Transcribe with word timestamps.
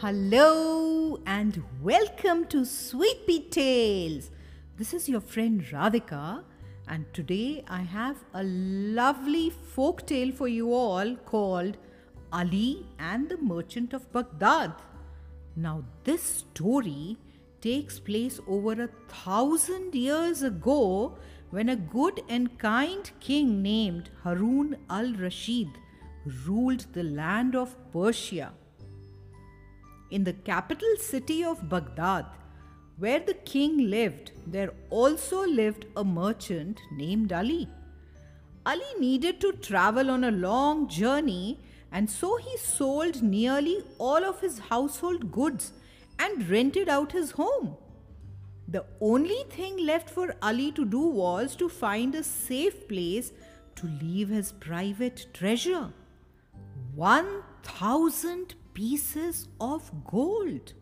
Hello 0.00 1.18
and 1.26 1.62
welcome 1.82 2.46
to 2.46 2.64
Sweet 2.64 3.26
Pea 3.26 3.40
Tales. 3.50 4.30
This 4.78 4.94
is 4.94 5.10
your 5.10 5.20
friend 5.20 5.62
Radhika, 5.70 6.42
and 6.88 7.04
today 7.12 7.62
I 7.68 7.82
have 7.82 8.16
a 8.32 8.42
lovely 8.42 9.50
folk 9.50 10.06
tale 10.06 10.32
for 10.32 10.48
you 10.48 10.72
all 10.72 11.16
called 11.16 11.76
Ali 12.32 12.86
and 12.98 13.28
the 13.28 13.36
Merchant 13.36 13.92
of 13.92 14.10
Baghdad. 14.10 14.72
Now, 15.54 15.84
this 16.04 16.22
story 16.22 17.18
takes 17.60 18.00
place 18.00 18.40
over 18.48 18.84
a 18.84 18.88
thousand 19.08 19.94
years 19.94 20.42
ago 20.42 21.18
when 21.50 21.68
a 21.68 21.76
good 21.76 22.22
and 22.26 22.58
kind 22.58 23.10
king 23.20 23.60
named 23.60 24.08
Harun 24.24 24.78
al 24.88 25.12
Rashid 25.12 25.68
ruled 26.46 26.86
the 26.94 27.02
land 27.02 27.54
of 27.54 27.76
Persia. 27.92 28.54
In 30.10 30.24
the 30.24 30.32
capital 30.32 30.96
city 30.98 31.44
of 31.44 31.68
Baghdad, 31.68 32.26
where 32.98 33.20
the 33.20 33.34
king 33.34 33.88
lived, 33.88 34.32
there 34.46 34.72
also 34.90 35.46
lived 35.46 35.86
a 35.96 36.04
merchant 36.04 36.80
named 36.92 37.32
Ali. 37.32 37.68
Ali 38.66 38.92
needed 38.98 39.40
to 39.40 39.52
travel 39.52 40.10
on 40.10 40.24
a 40.24 40.30
long 40.30 40.88
journey, 40.88 41.60
and 41.92 42.10
so 42.10 42.36
he 42.36 42.56
sold 42.56 43.22
nearly 43.22 43.84
all 43.98 44.24
of 44.24 44.40
his 44.40 44.58
household 44.58 45.30
goods 45.32 45.72
and 46.18 46.48
rented 46.48 46.88
out 46.88 47.12
his 47.12 47.30
home. 47.30 47.76
The 48.68 48.84
only 49.00 49.42
thing 49.48 49.84
left 49.86 50.10
for 50.10 50.34
Ali 50.42 50.70
to 50.72 50.84
do 50.84 51.00
was 51.00 51.56
to 51.56 51.68
find 51.68 52.14
a 52.14 52.22
safe 52.22 52.86
place 52.88 53.32
to 53.76 53.86
leave 53.86 54.28
his 54.28 54.52
private 54.52 55.26
treasure 55.32 55.92
1000 56.94 58.54
pieces 58.80 59.46
of 59.60 59.90
gold. 60.10 60.72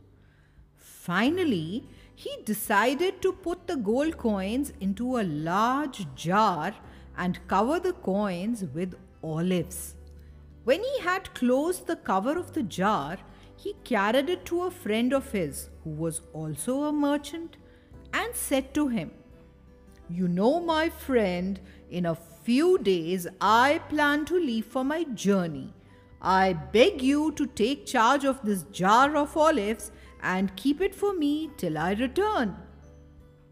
Finally, 0.77 1.85
he 2.15 2.33
decided 2.45 3.21
to 3.21 3.33
put 3.33 3.67
the 3.67 3.77
gold 3.77 4.17
coins 4.17 4.73
into 4.81 5.19
a 5.19 5.25
large 5.49 6.07
jar 6.15 6.75
and 7.17 7.41
cover 7.49 7.81
the 7.81 7.95
coins 7.95 8.65
with 8.73 8.95
olives. 9.21 9.97
When 10.63 10.85
he 10.85 11.01
had 11.01 11.35
closed 11.35 11.89
the 11.89 11.97
cover 11.97 12.39
of 12.39 12.53
the 12.53 12.63
jar, 12.63 13.17
he 13.57 13.75
carried 13.83 14.29
it 14.29 14.45
to 14.47 14.63
a 14.63 14.71
friend 14.71 15.13
of 15.13 15.33
his 15.33 15.69
who 15.83 15.91
was 15.91 16.21
also 16.33 16.85
a 16.85 16.93
merchant 16.93 17.57
and 18.13 18.33
said 18.33 18.73
to 18.75 18.87
him, 18.87 19.11
You 20.09 20.29
know, 20.29 20.61
my 20.61 20.89
friend, 20.89 21.59
in 21.91 22.07
a 22.07 22.15
few 22.45 22.79
days 22.79 23.27
I 23.41 23.81
plan 23.89 24.25
to 24.27 24.39
leave 24.39 24.67
for 24.67 24.85
my 24.85 25.03
journey. 25.03 25.75
I 26.21 26.53
beg 26.53 27.01
you 27.01 27.33
to 27.33 27.47
take 27.47 27.87
charge 27.87 28.25
of 28.25 28.43
this 28.43 28.65
jar 28.65 29.17
of 29.17 29.37
olives 29.37 29.93
and 30.23 30.57
keep 30.57 30.81
it 30.81 30.95
for 30.95 31.13
me 31.13 31.51
till 31.57 31.79
I 31.79 31.93
return. 31.93 32.57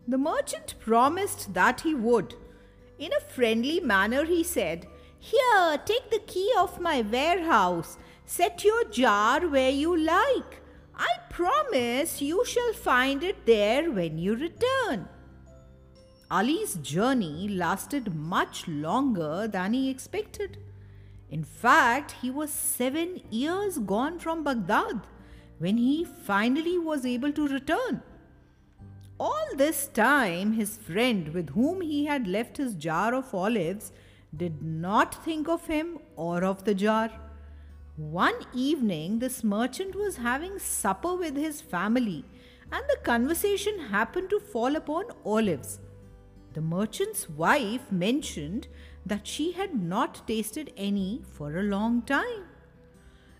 The 0.08 0.18
merchant 0.18 0.74
promised 0.80 1.54
that 1.54 1.80
he 1.80 1.94
would. 1.94 2.34
In 2.98 3.12
a 3.12 3.32
friendly 3.32 3.80
manner, 3.80 4.24
he 4.24 4.42
said, 4.42 4.86
Here, 5.18 5.78
take 5.84 6.10
the 6.10 6.20
key 6.26 6.52
of 6.58 6.80
my 6.80 7.02
warehouse. 7.02 7.98
Set 8.24 8.64
your 8.64 8.84
jar 8.84 9.40
where 9.46 9.70
you 9.70 9.96
like. 9.96 10.62
I 10.96 11.08
promise 11.30 12.22
you 12.22 12.44
shall 12.44 12.72
find 12.72 13.22
it 13.22 13.46
there 13.46 13.90
when 13.90 14.18
you 14.18 14.34
return. 14.34 15.08
Ali's 16.30 16.74
journey 16.76 17.48
lasted 17.48 18.14
much 18.14 18.66
longer 18.66 19.46
than 19.46 19.74
he 19.74 19.90
expected. 19.90 20.58
In 21.30 21.42
fact, 21.42 22.12
he 22.22 22.30
was 22.30 22.50
seven 22.50 23.20
years 23.30 23.78
gone 23.78 24.18
from 24.18 24.44
Baghdad 24.44 25.00
when 25.58 25.76
he 25.76 26.04
finally 26.04 26.78
was 26.78 27.04
able 27.04 27.32
to 27.32 27.48
return. 27.48 28.02
All 29.18 29.46
this 29.56 29.88
time, 29.88 30.52
his 30.52 30.76
friend 30.76 31.28
with 31.28 31.50
whom 31.50 31.80
he 31.80 32.04
had 32.04 32.28
left 32.28 32.58
his 32.58 32.74
jar 32.74 33.14
of 33.14 33.34
olives 33.34 33.92
did 34.36 34.62
not 34.62 35.24
think 35.24 35.48
of 35.48 35.66
him 35.66 35.98
or 36.16 36.44
of 36.44 36.64
the 36.64 36.74
jar. 36.74 37.10
One 37.96 38.34
evening, 38.52 39.18
this 39.18 39.42
merchant 39.42 39.94
was 39.94 40.18
having 40.18 40.58
supper 40.58 41.14
with 41.14 41.34
his 41.34 41.62
family, 41.62 42.24
and 42.70 42.84
the 42.88 42.98
conversation 43.02 43.78
happened 43.78 44.28
to 44.30 44.38
fall 44.38 44.76
upon 44.76 45.06
olives. 45.24 45.80
The 46.52 46.60
merchant's 46.60 47.28
wife 47.30 47.90
mentioned 47.90 48.68
that 49.06 49.26
she 49.26 49.52
had 49.52 49.80
not 49.80 50.26
tasted 50.26 50.72
any 50.76 51.22
for 51.32 51.56
a 51.56 51.62
long 51.62 52.02
time. 52.02 52.44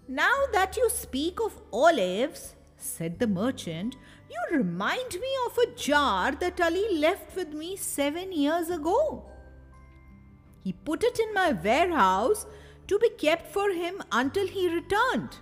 Now 0.08 0.36
that 0.52 0.76
you 0.76 0.88
speak 0.88 1.40
of 1.40 1.60
olives, 1.72 2.54
said 2.76 3.18
the 3.18 3.26
merchant, 3.26 3.96
you 4.30 4.56
remind 4.56 5.14
me 5.14 5.32
of 5.46 5.58
a 5.58 5.74
jar 5.74 6.32
that 6.32 6.60
Ali 6.60 6.98
left 6.98 7.34
with 7.34 7.52
me 7.52 7.74
seven 7.76 8.32
years 8.32 8.70
ago. 8.70 9.24
He 10.62 10.72
put 10.72 11.02
it 11.02 11.18
in 11.18 11.34
my 11.34 11.52
warehouse 11.52 12.46
to 12.86 12.98
be 13.00 13.10
kept 13.10 13.52
for 13.52 13.70
him 13.70 14.02
until 14.12 14.46
he 14.46 14.68
returned. 14.68 15.38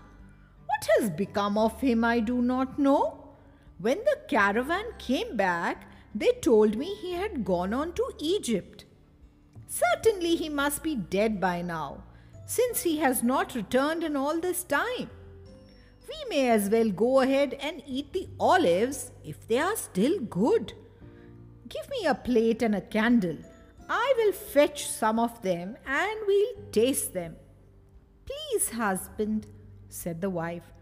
What 0.67 0.89
has 0.99 1.11
become 1.11 1.59
of 1.59 1.81
him, 1.81 2.03
I 2.03 2.21
do 2.21 2.41
not 2.41 2.79
know. 2.79 3.37
When 3.79 3.99
the 3.99 4.17
caravan 4.29 4.85
came 4.99 5.37
back, 5.37 5.87
they 6.15 6.33
told 6.41 6.77
me 6.77 6.95
he 6.95 7.13
had 7.13 7.45
gone 7.45 7.75
on 7.75 7.93
to 7.95 8.13
Egypt. 8.19 8.84
Certainly 9.67 10.37
he 10.37 10.49
must 10.49 10.83
be 10.83 10.95
dead 10.95 11.41
by 11.41 11.63
now, 11.63 12.05
since 12.47 12.83
he 12.83 12.99
has 12.99 13.23
not 13.23 13.55
returned 13.55 14.05
in 14.05 14.17
all 14.17 14.41
this 14.41 14.63
time. 14.65 15.11
We 16.09 16.29
may 16.29 16.51
as 16.51 16.69
well 16.69 16.91
go 16.91 17.21
ahead 17.21 17.55
and 17.55 17.83
eat 17.87 18.13
the 18.13 18.29
olives 18.39 19.11
if 19.25 19.49
they 19.49 19.59
are 19.59 19.77
still 19.77 20.21
good. 20.21 20.73
Give 21.69 21.89
me 21.91 22.07
a 22.07 22.15
plate 22.15 22.63
and 22.63 22.75
a 22.75 22.81
candle. 22.81 23.39
I 23.89 24.15
will 24.17 24.33
fetch 24.33 24.87
some 24.87 25.19
of 25.19 25.41
them 25.43 25.77
and 25.87 26.21
we'll 26.27 26.55
taste 26.73 27.13
them. 27.13 27.37
Please, 28.27 28.71
husband, 28.71 29.47
said 29.89 30.21
the 30.21 30.31
wife, 30.31 30.73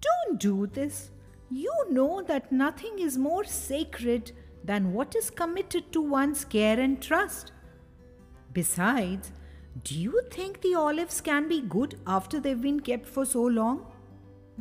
don't 0.00 0.40
do 0.40 0.66
this. 0.66 1.10
You 1.50 1.72
know 1.90 2.22
that 2.22 2.50
nothing 2.50 2.98
is 2.98 3.18
more 3.18 3.44
sacred 3.44 4.32
than 4.64 4.92
what 4.92 5.14
is 5.14 5.30
committed 5.30 5.92
to 5.92 6.00
one's 6.00 6.44
care 6.44 6.78
and 6.78 7.00
trust. 7.02 7.52
Besides, 8.52 9.32
do 9.84 9.98
you 9.98 10.20
think 10.30 10.60
the 10.60 10.74
olives 10.74 11.20
can 11.20 11.48
be 11.48 11.60
good 11.62 11.98
after 12.06 12.38
they've 12.38 12.60
been 12.60 12.80
kept 12.80 13.06
for 13.06 13.24
so 13.24 13.42
long? 13.42 13.86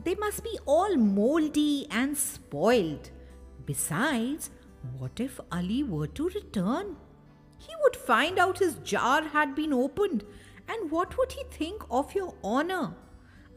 They 0.03 0.15
must 0.15 0.43
be 0.43 0.57
all 0.65 0.95
moldy 0.95 1.87
and 1.91 2.17
spoiled. 2.17 3.09
Besides, 3.65 4.49
what 4.97 5.19
if 5.19 5.39
Ali 5.51 5.83
were 5.83 6.07
to 6.07 6.29
return? 6.29 6.95
He 7.57 7.73
would 7.83 7.95
find 7.95 8.39
out 8.39 8.59
his 8.59 8.75
jar 8.75 9.23
had 9.23 9.53
been 9.55 9.73
opened, 9.73 10.23
and 10.67 10.89
what 10.89 11.17
would 11.17 11.33
he 11.33 11.43
think 11.51 11.83
of 11.91 12.15
your 12.15 12.33
honor? 12.43 12.95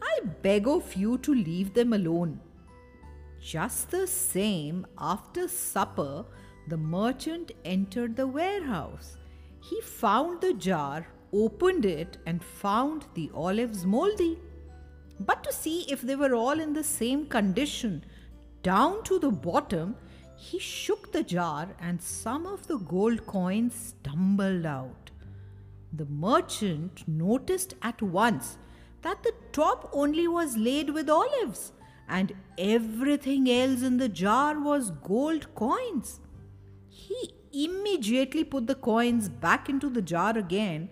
I 0.03 0.21
beg 0.43 0.67
of 0.67 0.95
you 0.95 1.19
to 1.19 1.35
leave 1.35 1.73
them 1.75 1.93
alone. 1.93 2.41
Just 3.41 3.91
the 3.91 4.07
same, 4.07 4.87
after 4.99 5.49
supper, 5.49 6.25
the 6.69 6.77
merchant 6.77 7.53
entered 7.65 8.17
the 8.17 8.27
warehouse. 8.27 9.17
He 9.69 9.81
found 9.81 10.43
the 10.43 10.53
jar, 10.53 11.07
opened 11.33 11.87
it, 11.87 12.19
and 12.27 12.45
found 12.45 13.07
the 13.15 13.31
olives 13.35 13.87
moldy. 13.87 14.39
But 15.19 15.43
to 15.45 15.53
see 15.53 15.87
if 15.89 16.03
they 16.03 16.17
were 16.17 16.35
all 16.35 16.61
in 16.61 16.75
the 16.75 16.85
same 16.85 17.27
condition, 17.27 18.05
down 18.63 19.03
to 19.05 19.19
the 19.19 19.31
bottom, 19.31 19.97
he 20.37 20.59
shook 20.59 21.13
the 21.13 21.23
jar 21.23 21.69
and 21.81 22.03
some 22.03 22.45
of 22.45 22.67
the 22.67 22.77
gold 22.77 23.27
coins 23.27 23.75
stumbled 23.75 24.67
out. 24.67 25.11
The 25.93 26.07
merchant 26.07 27.05
noticed 27.07 27.75
at 27.81 28.03
once 28.03 28.59
that 29.01 29.23
the 29.23 29.33
top 29.53 29.89
only 29.93 30.29
was 30.29 30.59
laid 30.59 30.91
with 30.91 31.09
olives 31.09 31.73
and 32.09 32.35
everything 32.59 33.49
else 33.51 33.83
in 33.83 33.97
the 33.97 34.11
jar 34.11 34.61
was 34.61 34.91
gold 34.91 35.55
coins. 35.55 36.21
He 36.89 37.31
immediately 37.55 38.45
put 38.45 38.67
the 38.67 38.75
coins 38.75 39.29
back 39.29 39.69
into 39.69 39.89
the 39.89 40.03
jar 40.03 40.37
again, 40.37 40.89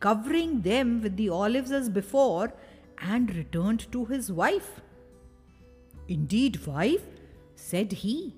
covering 0.00 0.62
them 0.62 1.02
with 1.02 1.16
the 1.16 1.28
olives 1.28 1.72
as 1.72 1.88
before, 1.88 2.52
and 2.98 3.34
returned 3.34 3.90
to 3.92 4.04
his 4.04 4.30
wife. 4.30 4.80
Indeed, 6.08 6.66
wife, 6.66 7.04
said 7.54 7.92
he, 7.92 8.36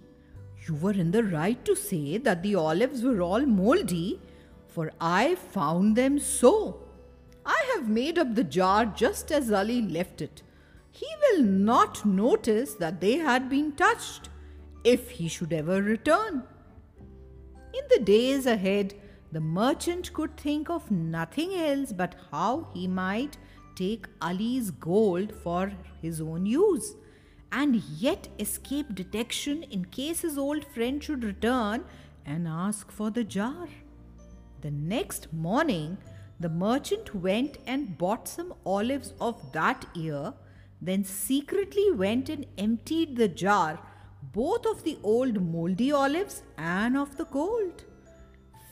you 0.66 0.74
were 0.74 0.92
in 0.92 1.10
the 1.10 1.24
right 1.24 1.62
to 1.64 1.74
say 1.74 2.18
that 2.18 2.42
the 2.42 2.54
olives 2.54 3.02
were 3.02 3.20
all 3.20 3.44
moldy, 3.46 4.20
for 4.66 4.92
I 5.00 5.34
found 5.34 5.96
them 5.96 6.18
so. 6.18 6.80
I 7.44 7.72
have 7.74 7.88
made 7.88 8.18
up 8.18 8.34
the 8.34 8.44
jar 8.44 8.84
just 8.84 9.32
as 9.32 9.50
Ali 9.50 9.80
left 9.82 10.20
it. 10.20 10.42
He 10.90 11.06
will 11.22 11.42
not 11.42 12.04
notice 12.04 12.74
that 12.74 13.00
they 13.00 13.16
had 13.16 13.48
been 13.48 13.72
touched, 13.72 14.28
if 14.84 15.10
he 15.10 15.28
should 15.28 15.52
ever 15.52 15.82
return. 15.82 16.42
In 17.78 17.84
the 17.90 18.04
days 18.04 18.46
ahead, 18.46 18.94
the 19.32 19.40
merchant 19.40 20.12
could 20.12 20.36
think 20.36 20.70
of 20.70 20.90
nothing 20.90 21.54
else 21.54 21.92
but 21.92 22.16
how 22.30 22.68
he 22.74 22.86
might 22.86 23.36
take 23.76 24.06
Ali's 24.20 24.70
gold 24.70 25.32
for 25.42 25.72
his 26.02 26.20
own 26.20 26.46
use. 26.46 26.94
and 27.50 27.76
yet 27.98 28.28
escape 28.38 28.94
detection 28.94 29.62
in 29.64 29.84
case 29.86 30.20
his 30.20 30.36
old 30.36 30.64
friend 30.64 31.02
should 31.02 31.24
return 31.24 31.84
and 32.26 32.46
ask 32.46 32.90
for 32.90 33.10
the 33.10 33.24
jar. 33.24 33.68
The 34.60 34.70
next 34.70 35.32
morning, 35.32 35.98
the 36.40 36.48
merchant 36.48 37.14
went 37.14 37.58
and 37.66 37.96
bought 37.96 38.28
some 38.28 38.54
olives 38.66 39.14
of 39.20 39.52
that 39.52 39.86
year, 39.94 40.34
then 40.80 41.04
secretly 41.04 41.90
went 41.90 42.28
and 42.28 42.46
emptied 42.56 43.16
the 43.16 43.28
jar, 43.28 43.80
both 44.32 44.66
of 44.66 44.82
the 44.84 44.98
old 45.02 45.40
moldy 45.42 45.92
olives 45.92 46.42
and 46.56 46.96
of 46.96 47.16
the 47.16 47.24
gold. 47.26 47.84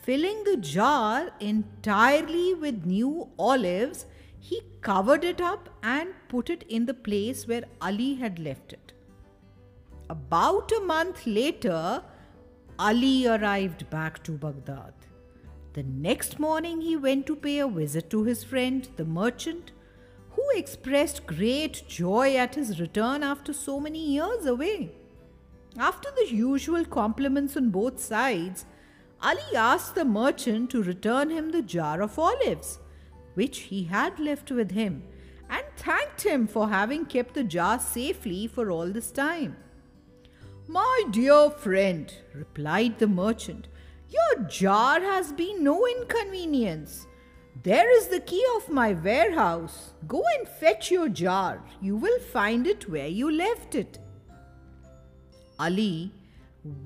Filling 0.03 0.43
the 0.43 0.57
jar 0.57 1.31
entirely 1.39 2.53
with 2.53 2.85
new 2.85 3.29
olives, 3.37 4.05
he 4.39 4.61
covered 4.81 5.23
it 5.23 5.41
up 5.41 5.69
and 5.83 6.13
put 6.29 6.49
it 6.49 6.63
in 6.69 6.85
the 6.85 6.93
place 6.93 7.47
where 7.47 7.63
Ali 7.81 8.15
had 8.15 8.39
left 8.39 8.73
it. 8.73 8.93
About 10.09 10.71
a 10.71 10.79
month 10.79 11.25
later, 11.25 12.01
Ali 12.79 13.27
arrived 13.27 13.89
back 13.89 14.23
to 14.23 14.31
Baghdad. 14.31 14.93
The 15.73 15.83
next 15.83 16.39
morning, 16.39 16.79
he 16.81 16.95
went 16.95 17.25
to 17.27 17.35
pay 17.35 17.59
a 17.59 17.67
visit 17.67 18.09
to 18.11 18.23
his 18.23 18.43
friend, 18.43 18.87
the 18.95 19.05
merchant, 19.05 19.71
who 20.31 20.43
expressed 20.55 21.27
great 21.27 21.83
joy 21.87 22.35
at 22.35 22.55
his 22.55 22.79
return 22.79 23.23
after 23.23 23.51
so 23.51 23.79
many 23.79 23.99
years 23.99 24.45
away. 24.45 24.91
After 25.79 26.09
the 26.17 26.33
usual 26.33 26.85
compliments 26.85 27.55
on 27.55 27.69
both 27.69 27.99
sides, 27.99 28.65
Ali 29.21 29.55
asked 29.55 29.93
the 29.93 30.05
merchant 30.05 30.71
to 30.71 30.81
return 30.81 31.29
him 31.29 31.51
the 31.51 31.61
jar 31.61 32.01
of 32.01 32.17
olives, 32.17 32.79
which 33.35 33.59
he 33.59 33.83
had 33.83 34.19
left 34.19 34.49
with 34.49 34.71
him, 34.71 35.03
and 35.49 35.63
thanked 35.75 36.23
him 36.23 36.47
for 36.47 36.67
having 36.69 37.05
kept 37.05 37.35
the 37.35 37.43
jar 37.43 37.79
safely 37.79 38.47
for 38.47 38.71
all 38.71 38.87
this 38.87 39.11
time. 39.11 39.55
My 40.67 41.03
dear 41.11 41.51
friend, 41.51 42.11
replied 42.33 42.97
the 42.97 43.07
merchant, 43.07 43.67
your 44.09 44.43
jar 44.47 44.99
has 44.99 45.31
been 45.31 45.63
no 45.63 45.85
inconvenience. 45.87 47.05
There 47.63 47.95
is 47.97 48.07
the 48.07 48.19
key 48.19 48.43
of 48.55 48.69
my 48.69 48.93
warehouse. 48.93 49.93
Go 50.07 50.23
and 50.37 50.47
fetch 50.47 50.89
your 50.89 51.09
jar. 51.09 51.63
You 51.81 51.97
will 51.97 52.19
find 52.19 52.65
it 52.65 52.89
where 52.89 53.07
you 53.07 53.31
left 53.31 53.75
it. 53.75 53.99
Ali 55.59 56.11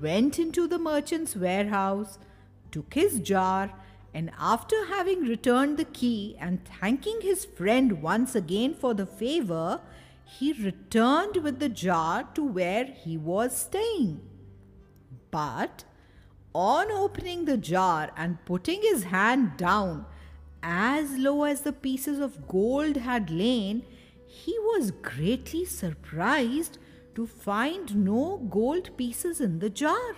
went 0.00 0.38
into 0.38 0.66
the 0.66 0.78
merchant's 0.78 1.36
warehouse, 1.36 2.18
took 2.70 2.94
his 2.94 3.20
jar, 3.20 3.72
and 4.14 4.30
after 4.38 4.86
having 4.86 5.22
returned 5.22 5.76
the 5.78 5.84
key 5.84 6.36
and 6.38 6.60
thanking 6.64 7.20
his 7.22 7.44
friend 7.44 8.02
once 8.02 8.34
again 8.34 8.74
for 8.74 8.94
the 8.94 9.06
favor, 9.06 9.80
he 10.24 10.52
returned 10.52 11.36
with 11.36 11.58
the 11.58 11.68
jar 11.68 12.28
to 12.34 12.44
where 12.44 12.84
he 12.84 13.16
was 13.16 13.56
staying. 13.56 14.20
But 15.30 15.84
on 16.54 16.90
opening 16.90 17.46
the 17.46 17.56
jar 17.56 18.10
and 18.16 18.44
putting 18.44 18.82
his 18.82 19.04
hand 19.04 19.56
down, 19.56 20.06
as 20.62 21.16
low 21.16 21.44
as 21.44 21.62
the 21.62 21.72
pieces 21.72 22.18
of 22.18 22.46
gold 22.46 22.96
had 22.96 23.30
lain, 23.30 23.82
he 24.26 24.56
was 24.58 24.90
greatly 24.90 25.64
surprised 25.64 26.78
to 27.14 27.26
find 27.26 27.94
no 27.96 28.38
gold 28.50 28.96
pieces 28.96 29.40
in 29.40 29.58
the 29.58 29.70
jar. 29.70 30.16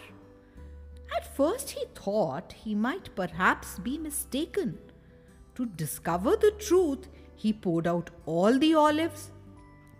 At 1.16 1.36
first, 1.36 1.70
he 1.70 1.84
thought 1.94 2.52
he 2.52 2.74
might 2.74 3.14
perhaps 3.14 3.78
be 3.78 3.98
mistaken. 3.98 4.78
To 5.56 5.66
discover 5.66 6.36
the 6.36 6.52
truth, 6.52 7.08
he 7.36 7.52
poured 7.52 7.86
out 7.86 8.10
all 8.26 8.58
the 8.58 8.74
olives, 8.74 9.30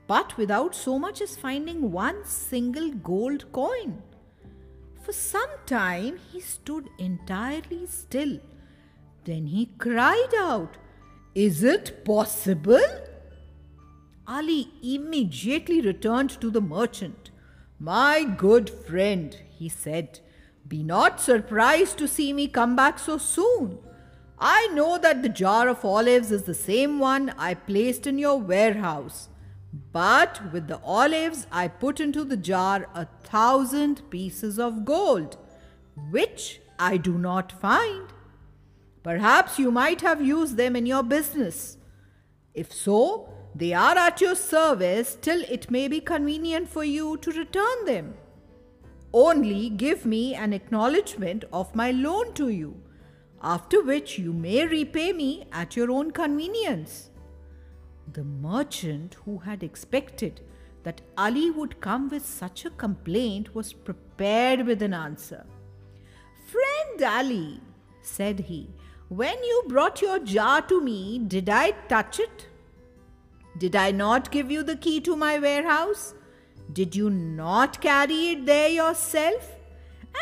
but 0.06 0.36
without 0.36 0.74
so 0.74 0.98
much 0.98 1.20
as 1.20 1.36
finding 1.36 1.90
one 1.90 2.24
single 2.24 2.90
gold 2.90 3.50
coin. 3.52 4.02
For 5.02 5.12
some 5.12 5.50
time, 5.66 6.18
he 6.32 6.40
stood 6.40 6.88
entirely 6.98 7.86
still. 7.86 8.38
Then 9.24 9.46
he 9.46 9.66
cried 9.78 10.34
out, 10.36 10.76
Is 11.34 11.62
it 11.62 12.04
possible? 12.04 12.80
Ali 14.26 14.70
immediately 14.82 15.80
returned 15.80 16.30
to 16.40 16.50
the 16.50 16.60
merchant. 16.60 17.30
My 17.78 18.24
good 18.24 18.70
friend, 18.70 19.36
he 19.50 19.68
said, 19.68 20.20
be 20.66 20.82
not 20.82 21.20
surprised 21.20 21.98
to 21.98 22.08
see 22.08 22.32
me 22.32 22.48
come 22.48 22.74
back 22.74 22.98
so 22.98 23.18
soon. 23.18 23.78
I 24.38 24.68
know 24.68 24.98
that 24.98 25.22
the 25.22 25.28
jar 25.28 25.68
of 25.68 25.84
olives 25.84 26.32
is 26.32 26.44
the 26.44 26.54
same 26.54 26.98
one 26.98 27.34
I 27.36 27.54
placed 27.54 28.06
in 28.06 28.18
your 28.18 28.38
warehouse. 28.38 29.28
But 29.92 30.52
with 30.52 30.68
the 30.68 30.80
olives, 30.82 31.46
I 31.52 31.68
put 31.68 32.00
into 32.00 32.24
the 32.24 32.36
jar 32.36 32.88
a 32.94 33.06
thousand 33.24 34.08
pieces 34.10 34.58
of 34.58 34.84
gold, 34.84 35.36
which 36.10 36.60
I 36.78 36.96
do 36.96 37.18
not 37.18 37.52
find. 37.60 38.08
Perhaps 39.02 39.58
you 39.58 39.70
might 39.70 40.00
have 40.00 40.24
used 40.24 40.56
them 40.56 40.76
in 40.76 40.86
your 40.86 41.02
business. 41.02 41.76
If 42.54 42.72
so, 42.72 43.33
they 43.54 43.72
are 43.72 43.96
at 43.96 44.20
your 44.20 44.34
service 44.34 45.16
till 45.20 45.42
it 45.42 45.70
may 45.70 45.86
be 45.88 46.00
convenient 46.00 46.68
for 46.68 46.84
you 46.84 47.16
to 47.18 47.30
return 47.30 47.84
them. 47.84 48.14
Only 49.12 49.70
give 49.70 50.04
me 50.04 50.34
an 50.34 50.52
acknowledgement 50.52 51.44
of 51.52 51.74
my 51.74 51.92
loan 51.92 52.34
to 52.34 52.48
you, 52.48 52.82
after 53.40 53.82
which 53.82 54.18
you 54.18 54.32
may 54.32 54.66
repay 54.66 55.12
me 55.12 55.46
at 55.52 55.76
your 55.76 55.92
own 55.92 56.10
convenience. 56.10 57.10
The 58.12 58.24
merchant, 58.24 59.14
who 59.24 59.38
had 59.38 59.62
expected 59.62 60.40
that 60.82 61.00
Ali 61.16 61.50
would 61.50 61.80
come 61.80 62.08
with 62.08 62.26
such 62.26 62.64
a 62.64 62.70
complaint, 62.70 63.54
was 63.54 63.72
prepared 63.72 64.66
with 64.66 64.82
an 64.82 64.92
answer. 64.92 65.46
Friend 66.50 67.02
Ali, 67.02 67.60
said 68.02 68.40
he, 68.40 68.68
when 69.08 69.42
you 69.44 69.62
brought 69.68 70.02
your 70.02 70.18
jar 70.18 70.60
to 70.62 70.80
me, 70.80 71.20
did 71.20 71.48
I 71.48 71.70
touch 71.88 72.18
it? 72.18 72.48
Did 73.58 73.76
I 73.76 73.90
not 73.90 74.30
give 74.30 74.50
you 74.50 74.62
the 74.62 74.76
key 74.76 75.00
to 75.02 75.16
my 75.16 75.38
warehouse? 75.38 76.14
Did 76.72 76.96
you 76.96 77.10
not 77.10 77.80
carry 77.80 78.30
it 78.30 78.46
there 78.46 78.68
yourself? 78.68 79.52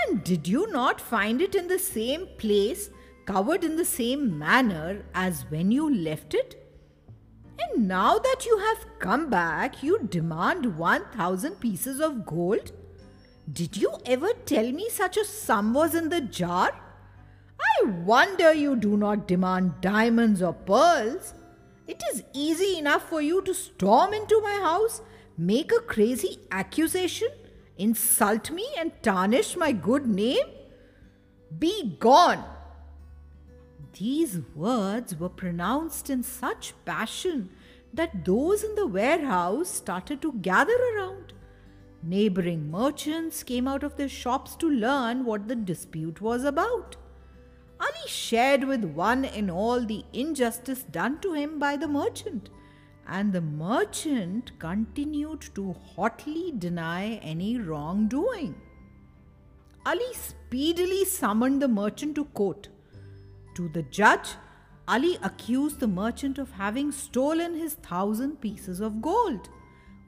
And 0.01 0.23
did 0.25 0.49
you 0.49 0.71
not 0.71 1.01
find 1.01 1.41
it 1.41 1.55
in 1.55 1.69
the 1.69 1.79
same 1.79 2.27
place, 2.39 2.91
covered 3.27 3.65
in 3.65 3.77
the 3.77 3.85
same 3.85 4.39
manner 4.39 5.05
as 5.15 5.47
when 5.51 5.71
you 5.71 5.95
left 5.95 6.35
it? 6.35 6.59
And 7.59 7.89
now 7.89 8.19
that 8.19 8.45
you 8.45 8.59
have 8.59 8.99
come 8.99 9.31
back, 9.31 9.83
you 9.83 9.99
demand 10.11 10.77
1000 10.77 11.61
pieces 11.61 12.01
of 12.01 12.27
gold? 12.27 12.73
Did 13.53 13.77
you 13.77 13.93
ever 14.07 14.33
tell 14.45 14.71
me 14.73 14.89
such 14.89 15.17
a 15.17 15.25
sum 15.25 15.73
was 15.75 15.95
in 15.95 16.09
the 16.09 16.21
jar? 16.21 16.71
I 17.61 17.85
wonder 17.87 18.53
you 18.53 18.77
do 18.77 18.97
not 18.97 19.29
demand 19.29 19.81
diamonds 19.81 20.43
or 20.43 20.53
pearls. 20.53 21.35
It 21.93 22.03
is 22.11 22.23
easy 22.33 22.79
enough 22.79 23.07
for 23.11 23.21
you 23.21 23.43
to 23.43 23.53
storm 23.53 24.15
into 24.15 24.41
my 24.41 24.55
house 24.63 25.03
make 25.37 25.73
a 25.73 25.81
crazy 25.81 26.39
accusation, 26.51 27.29
insult 27.77 28.51
me, 28.51 28.67
and 28.79 28.93
tarnish 29.03 29.57
my 29.59 29.73
good 29.73 30.07
name? 30.07 30.47
Be 31.59 31.97
gone! 31.99 32.45
These 33.99 34.41
words 34.55 35.17
were 35.17 35.29
pronounced 35.29 36.09
in 36.09 36.23
such 36.23 36.73
passion 36.87 37.51
that 37.93 38.25
those 38.25 38.63
in 38.63 38.75
the 38.75 38.87
warehouse 38.87 39.69
started 39.69 40.23
to 40.23 40.33
gather 40.33 40.79
around. 40.95 41.35
Neighboring 42.03 42.71
merchants 42.71 43.43
came 43.43 43.69
out 43.69 43.83
of 43.83 43.99
their 43.99 44.09
shops 44.09 44.57
to 44.57 44.71
learn 44.71 45.27
what 45.27 45.47
the 45.47 45.57
dispute 45.57 46.23
was 46.23 46.43
about. 46.43 46.97
Ali 47.83 48.07
shared 48.07 48.65
with 48.65 48.85
one 48.85 49.25
and 49.25 49.51
all 49.51 49.85
the 49.85 50.05
injustice 50.13 50.85
done 50.85 51.21
to 51.21 51.33
him 51.35 51.59
by 51.59 51.77
the 51.77 51.89
merchant 51.89 52.49
and 53.07 53.33
the 53.33 53.41
merchant 53.41 54.53
continued 54.59 55.43
to 55.55 55.73
hotly 55.73 56.53
deny 56.57 57.15
any 57.23 57.59
wrongdoing. 57.59 58.55
Ali 59.85 60.15
speedily 60.15 61.05
summoned 61.05 61.61
the 61.61 61.69
merchant 61.69 62.15
to 62.15 62.25
court. 62.27 62.69
To 63.57 63.69
the 63.69 63.83
judge, 63.83 64.37
Ali 64.87 65.19
accused 65.23 65.81
the 65.81 65.89
merchant 65.89 66.39
of 66.39 66.53
having 66.53 66.93
stolen 66.93 67.55
his 67.55 67.75
thousand 67.75 68.41
pieces 68.41 68.81
of 68.81 69.03
gold, 69.03 69.49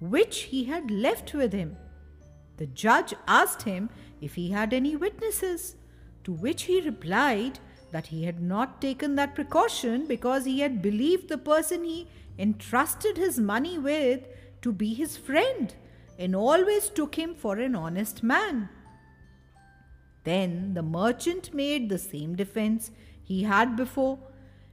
which 0.00 0.42
he 0.42 0.64
had 0.64 0.90
left 0.90 1.34
with 1.34 1.52
him. 1.52 1.76
The 2.56 2.66
judge 2.66 3.14
asked 3.26 3.62
him 3.62 3.90
if 4.20 4.34
he 4.34 4.50
had 4.50 4.72
any 4.72 4.94
witnesses, 4.94 5.76
to 6.24 6.32
which 6.32 6.64
he 6.64 6.80
replied 6.80 7.58
that 7.92 8.08
he 8.08 8.24
had 8.24 8.42
not 8.42 8.80
taken 8.80 9.14
that 9.14 9.34
precaution 9.34 10.06
because 10.06 10.44
he 10.44 10.60
had 10.60 10.82
believed 10.82 11.28
the 11.28 11.38
person 11.38 11.84
he 11.84 12.08
entrusted 12.38 13.16
his 13.16 13.38
money 13.38 13.78
with 13.78 14.26
to 14.62 14.72
be 14.72 14.94
his 14.94 15.16
friend 15.16 15.74
and 16.18 16.34
always 16.34 16.88
took 16.88 17.14
him 17.14 17.34
for 17.34 17.56
an 17.58 17.76
honest 17.76 18.22
man. 18.22 18.68
Then 20.24 20.74
the 20.74 20.82
merchant 20.82 21.52
made 21.54 21.88
the 21.88 21.98
same 21.98 22.34
defense 22.34 22.90
he 23.22 23.42
had 23.42 23.76
before, 23.76 24.18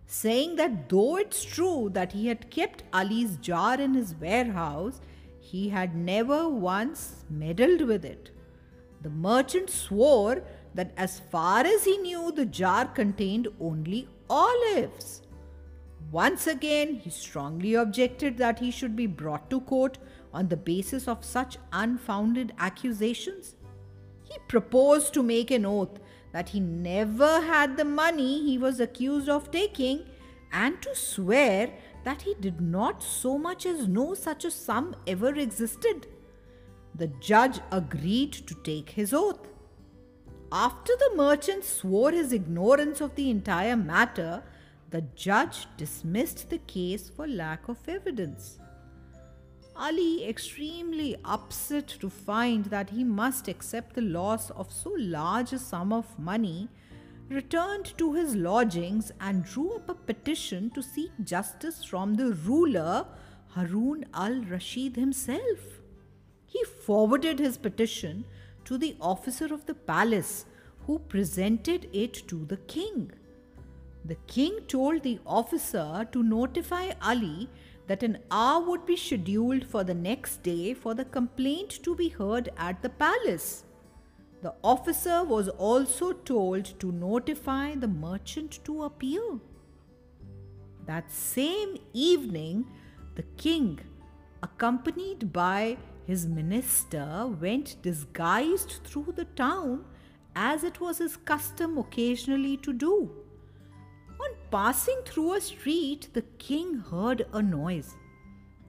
saying 0.08 0.55
that 0.55 0.89
though 0.89 1.17
it's 1.17 1.43
true 1.43 1.89
that 1.93 2.13
he 2.13 2.27
had 2.27 2.50
kept 2.50 2.84
Ali's 2.93 3.36
jar 3.38 3.79
in 3.79 3.93
his 3.93 4.15
warehouse, 4.15 5.01
he 5.39 5.70
had 5.70 5.96
never 5.96 6.48
once 6.48 7.24
meddled 7.29 7.81
with 7.81 8.05
it. 8.05 8.31
The 9.01 9.10
merchant 9.10 9.70
swore 9.70 10.43
that 10.74 10.94
as 10.98 11.20
far 11.20 11.66
as 11.66 11.84
he 11.84 11.98
knew, 11.98 12.32
the 12.32 12.46
jar 12.46 12.86
contained 12.86 13.48
only 13.60 14.08
olives. 14.30 15.22
Once 16.12 16.48
again, 16.48 16.96
he 16.96 17.10
strongly 17.10 17.74
objected 17.75 18.38
that 18.38 18.60
he 18.60 18.72
should 18.72 18.96
be 18.96 19.08
brought 19.08 19.50
to 19.50 19.62
court 19.62 19.98
on 20.34 20.48
the 20.48 20.58
basis 20.58 21.08
of 21.08 21.24
such 21.24 21.58
unfounded 21.72 22.54
accusations. 22.58 23.56
He 24.24 24.38
proposed 24.48 25.13
to 25.13 25.24
make 25.24 25.51
an 25.51 25.66
oath 25.66 26.00
that 26.32 26.50
he 26.50 26.60
never 26.60 27.42
had 27.42 27.78
the 27.78 27.86
money 27.86 28.42
he 28.42 28.58
was 28.58 28.80
accused 28.80 29.30
of 29.30 29.51
taking 29.51 30.06
and 30.51 30.82
to 30.82 30.96
swear 30.96 31.74
that 32.04 32.22
he 32.22 32.34
did 32.40 32.60
not 32.60 33.04
so 33.04 33.38
much 33.38 33.66
as 33.66 33.88
know 33.88 34.13
such 34.13 34.46
a 34.46 34.51
sum 34.51 34.96
ever 35.08 35.34
existed. 35.36 36.08
The 36.96 37.08
judge 37.08 37.60
agreed 37.72 38.34
to 38.34 38.56
take 38.63 38.90
his 38.90 39.13
oath. 39.13 39.50
After 40.53 40.91
the 41.00 41.15
merchant 41.15 41.63
swore 41.63 42.12
his 42.12 42.34
ignorance 42.34 43.00
of 43.00 43.15
the 43.15 43.29
entire 43.29 43.77
matter, 43.77 44.43
the 44.89 45.01
judge 45.15 45.65
dismissed 45.77 46.50
the 46.50 46.58
case 46.58 47.10
for 47.10 47.25
lack 47.25 47.70
of 47.70 47.77
evidence. 47.88 48.60
Ali, 49.77 50.27
extremely 50.27 51.15
upset 51.24 51.88
to 51.88 52.10
find 52.10 52.65
that 52.65 52.89
he 52.89 53.05
must 53.05 53.48
accept 53.48 53.96
the 53.96 54.01
loss 54.01 54.50
of 54.51 54.74
so 54.74 54.93
large 54.98 55.53
a 55.53 55.60
sum 55.60 55.93
of 55.93 56.20
money, 56.20 56.67
returned 57.29 57.98
to 57.98 58.13
his 58.13 58.36
lodgings 58.36 59.10
and 59.22 59.46
drew 59.46 59.75
up 59.75 59.88
a 59.88 59.93
petition 59.93 60.70
to 60.72 60.84
seek 60.84 61.12
justice 61.24 61.86
from 61.86 62.15
the 62.15 62.34
ruler 62.34 63.08
Harun 63.55 64.05
al 64.13 64.41
Rashid 64.41 64.98
himself. 64.98 65.79
He 66.46 66.62
forwarded 66.65 67.39
his 67.39 67.58
petition 67.58 68.25
to 68.65 68.77
the 68.77 68.96
officer 69.01 69.53
of 69.53 69.65
the 69.65 69.74
palace, 69.74 70.46
who 70.86 71.00
presented 71.00 71.88
it 71.94 72.13
to 72.27 72.46
the 72.46 72.58
king. 72.58 73.12
The 74.06 74.15
king 74.27 74.60
told 74.68 75.03
the 75.03 75.20
officer 75.25 76.08
to 76.12 76.24
notify 76.24 76.91
Ali 77.01 77.50
that 77.88 78.03
an 78.03 78.18
hour 78.32 78.62
would 78.68 78.86
be 78.86 78.96
scheduled 78.96 79.65
for 79.65 79.84
the 79.84 79.94
next 79.94 80.44
day 80.44 80.74
for 80.74 80.94
the 80.94 81.06
complaint 81.06 81.84
to 81.84 81.96
be 81.96 82.10
heard 82.10 82.50
at 82.58 82.82
the 82.82 82.89
palace. 82.89 83.63
The 84.41 84.56
officer 84.63 85.24
was 85.24 85.50
also 85.50 86.13
told 86.13 86.65
to 86.80 86.91
notify 86.91 87.75
the 87.75 87.88
merchant 87.88 88.60
to 88.65 88.84
appear. 88.84 89.22
That 90.88 91.12
same 91.12 91.77
evening, 91.94 92.65
the 93.15 93.24
king, 93.38 93.80
accompanied 94.41 95.32
by 95.32 95.77
his 96.12 96.27
minister, 96.27 97.25
went 97.39 97.77
disguised 97.82 98.72
through 98.84 99.13
the 99.15 99.30
town 99.41 99.86
as 100.36 100.65
it 100.70 100.82
was 100.82 100.98
his 100.98 101.15
custom 101.15 101.77
occasionally 101.77 102.58
to 102.58 102.74
do. 102.74 102.96
On 104.24 104.34
passing 104.51 105.00
through 105.06 105.36
a 105.36 105.41
street, 105.41 106.10
the 106.12 106.25
king 106.48 106.80
heard 106.91 107.25
a 107.32 107.41
noise. 107.41 107.96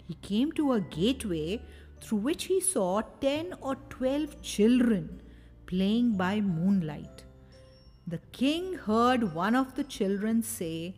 He 0.07 0.15
came 0.29 0.53
to 0.53 0.73
a 0.75 0.81
gateway 0.81 1.61
through 2.01 2.19
which 2.29 2.45
he 2.45 2.61
saw 2.61 3.03
ten 3.27 3.55
or 3.61 3.75
twelve 3.97 4.41
children 4.41 5.21
playing 5.67 6.13
by 6.25 6.41
moonlight. 6.41 7.25
The 8.07 8.23
king 8.41 8.75
heard 8.75 9.35
one 9.35 9.57
of 9.57 9.75
the 9.75 9.85
children 9.99 10.43
say, 10.45 10.95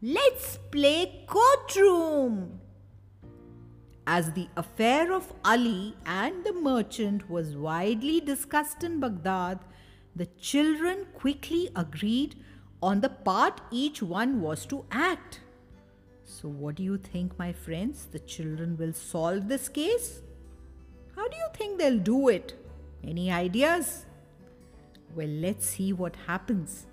Let's 0.00 0.58
play 0.70 1.26
courtroom. 1.26 2.60
As 4.06 4.32
the 4.32 4.48
affair 4.56 5.12
of 5.12 5.32
Ali 5.44 5.94
and 6.04 6.44
the 6.44 6.52
merchant 6.52 7.30
was 7.30 7.56
widely 7.56 8.20
discussed 8.20 8.84
in 8.84 9.00
Baghdad, 9.00 9.60
the 10.14 10.26
children 10.26 11.06
quickly 11.14 11.70
agreed 11.74 12.36
on 12.82 13.00
the 13.00 13.08
part 13.08 13.60
each 13.70 14.02
one 14.02 14.40
was 14.40 14.66
to 14.66 14.84
act. 14.90 15.40
So, 16.24 16.48
what 16.48 16.74
do 16.74 16.82
you 16.82 16.98
think, 16.98 17.38
my 17.38 17.52
friends? 17.52 18.06
The 18.10 18.18
children 18.18 18.76
will 18.76 18.92
solve 18.92 19.48
this 19.48 19.68
case? 19.68 20.20
How 21.16 21.28
do 21.28 21.36
you 21.36 21.48
think 21.54 21.78
they'll 21.78 21.98
do 21.98 22.28
it? 22.28 22.54
Any 23.02 23.30
ideas? 23.30 24.06
Well, 25.14 25.28
let's 25.28 25.66
see 25.66 25.92
what 25.92 26.16
happens. 26.26 26.86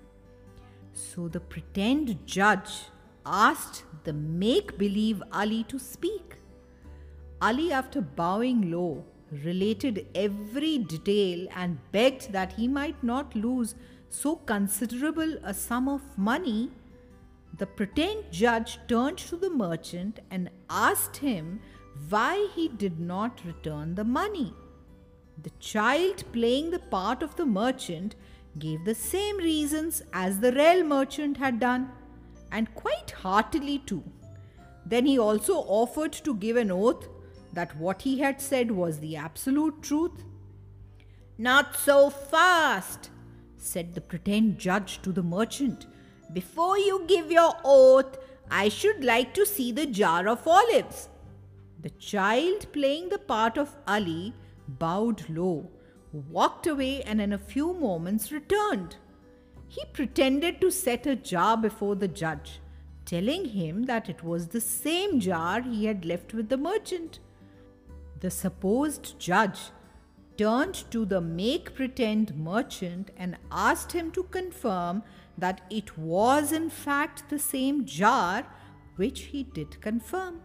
So 0.92 1.28
the 1.28 1.40
pretend 1.40 2.26
judge 2.26 2.84
asked 3.24 3.84
the 4.04 4.12
make 4.12 4.78
believe 4.78 5.22
Ali 5.32 5.64
to 5.64 5.78
speak. 5.78 6.36
Ali, 7.46 7.72
after 7.72 8.00
bowing 8.00 8.70
low, 8.70 9.04
related 9.44 10.06
every 10.14 10.78
detail 10.78 11.48
and 11.56 11.76
begged 11.90 12.30
that 12.30 12.52
he 12.52 12.68
might 12.68 13.02
not 13.02 13.34
lose 13.34 13.74
so 14.10 14.36
considerable 14.36 15.32
a 15.42 15.52
sum 15.52 15.88
of 15.88 16.02
money. 16.16 16.70
The 17.58 17.66
pretend 17.66 18.30
judge 18.30 18.78
turned 18.86 19.18
to 19.18 19.36
the 19.36 19.50
merchant 19.50 20.20
and 20.30 20.50
asked 20.70 21.16
him 21.16 21.58
why 22.08 22.48
he 22.54 22.68
did 22.68 23.00
not 23.00 23.44
return 23.44 23.96
the 23.96 24.04
money. 24.04 24.54
The 25.42 25.50
child 25.58 26.22
playing 26.32 26.70
the 26.70 26.78
part 26.78 27.24
of 27.24 27.34
the 27.34 27.46
merchant 27.46 28.14
gave 28.60 28.84
the 28.84 28.94
same 28.94 29.38
reasons 29.38 30.00
as 30.12 30.38
the 30.38 30.52
real 30.52 30.84
merchant 30.84 31.38
had 31.38 31.58
done, 31.58 31.90
and 32.52 32.72
quite 32.76 33.10
heartily 33.10 33.78
too. 33.80 34.04
Then 34.86 35.06
he 35.06 35.18
also 35.18 35.54
offered 35.80 36.12
to 36.12 36.34
give 36.34 36.56
an 36.56 36.70
oath 36.70 37.08
that 37.52 37.76
what 37.76 38.02
he 38.02 38.20
had 38.20 38.40
said 38.40 38.70
was 38.70 38.98
the 38.98 39.16
absolute 39.16 39.82
truth. 39.82 40.24
Not 41.38 41.76
so 41.76 42.10
fast, 42.10 43.10
said 43.56 43.94
the 43.94 44.00
pretend 44.00 44.58
judge 44.58 45.02
to 45.02 45.12
the 45.12 45.22
merchant. 45.22 45.86
Before 46.32 46.78
you 46.78 47.04
give 47.06 47.30
your 47.30 47.54
oath, 47.64 48.18
I 48.50 48.68
should 48.68 49.04
like 49.04 49.34
to 49.34 49.46
see 49.46 49.72
the 49.72 49.86
jar 49.86 50.28
of 50.28 50.46
olives. 50.46 51.08
The 51.80 51.90
child 51.90 52.72
playing 52.72 53.08
the 53.08 53.18
part 53.18 53.58
of 53.58 53.76
Ali 53.86 54.34
bowed 54.68 55.28
low, 55.28 55.70
walked 56.12 56.66
away, 56.66 57.02
and 57.02 57.20
in 57.20 57.32
a 57.32 57.38
few 57.38 57.72
moments 57.74 58.30
returned. 58.30 58.96
He 59.68 59.82
pretended 59.92 60.60
to 60.60 60.70
set 60.70 61.06
a 61.06 61.16
jar 61.16 61.56
before 61.56 61.96
the 61.96 62.08
judge, 62.08 62.60
telling 63.04 63.46
him 63.46 63.84
that 63.84 64.08
it 64.08 64.22
was 64.22 64.48
the 64.48 64.60
same 64.60 65.18
jar 65.18 65.62
he 65.62 65.86
had 65.86 66.04
left 66.04 66.34
with 66.34 66.48
the 66.48 66.56
merchant. 66.56 67.20
The 68.22 68.30
supposed 68.30 69.18
judge 69.18 69.72
turned 70.38 70.90
to 70.92 71.04
the 71.04 71.20
make 71.20 71.74
pretend 71.74 72.36
merchant 72.36 73.10
and 73.16 73.36
asked 73.50 73.90
him 73.90 74.12
to 74.12 74.22
confirm 74.22 75.02
that 75.36 75.60
it 75.70 75.98
was 75.98 76.52
in 76.52 76.70
fact 76.70 77.28
the 77.28 77.38
same 77.40 77.84
jar, 77.84 78.46
which 78.94 79.22
he 79.32 79.42
did 79.42 79.80
confirm. 79.80 80.40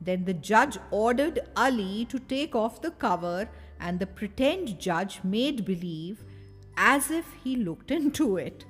Then 0.00 0.24
the 0.24 0.32
judge 0.32 0.78
ordered 0.90 1.40
Ali 1.54 2.06
to 2.06 2.18
take 2.18 2.54
off 2.54 2.80
the 2.80 2.92
cover, 2.92 3.46
and 3.78 3.98
the 3.98 4.06
pretend 4.06 4.80
judge 4.80 5.20
made 5.22 5.66
believe 5.66 6.24
as 6.78 7.10
if 7.10 7.26
he 7.44 7.56
looked 7.56 7.90
into 7.90 8.38
it. 8.38 8.64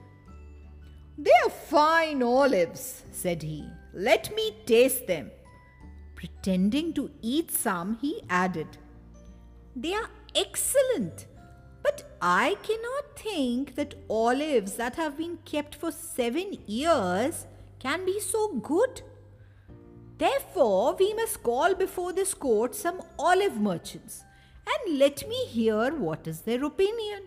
They're 1.17 1.51
fine 1.71 2.25
olives, 2.25 3.05
said 3.13 3.45
he. 3.45 3.69
Let 3.95 4.35
me 4.35 4.57
taste 4.67 5.07
them. 5.07 5.31
Pretending 6.43 6.93
to 6.95 7.09
eat 7.23 7.53
some, 7.53 7.99
he 8.01 8.21
added, 8.29 8.67
They 9.77 9.95
are 9.95 10.11
excellent, 10.35 11.27
but 11.85 12.03
I 12.21 12.57
cannot 12.65 13.17
think 13.17 13.77
that 13.77 13.95
olives 14.11 14.73
that 14.73 14.97
have 14.97 15.17
been 15.17 15.39
kept 15.45 15.77
for 15.77 15.93
seven 15.93 16.59
years 16.67 17.47
can 17.79 18.05
be 18.05 18.19
so 18.19 18.55
good. 18.55 19.03
Therefore, 20.19 20.97
we 20.99 21.15
must 21.15 21.45
call 21.45 21.77
before 21.77 22.13
this 22.13 22.35
court 22.35 22.75
some 22.75 23.01
olive 23.21 23.61
merchants 23.61 24.25
and 24.67 24.99
let 24.99 25.29
me 25.29 25.45
hear 25.47 25.95
what 25.95 26.27
is 26.27 26.41
their 26.41 26.65
opinion. 26.65 27.23